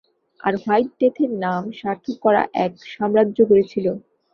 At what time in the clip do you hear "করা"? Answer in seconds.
2.25-2.41